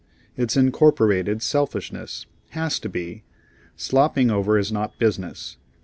It's 0.35 0.57
incorporated 0.57 1.43
selfishness; 1.43 2.25
has 2.49 2.79
to 2.79 2.89
be. 2.89 3.21
Slopping 3.75 4.31
over 4.31 4.57
is 4.57 4.71
not 4.71 4.97
business. 4.97 5.57